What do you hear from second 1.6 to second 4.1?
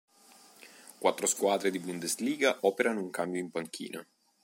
di Bundesliga operano un cambio in panchina.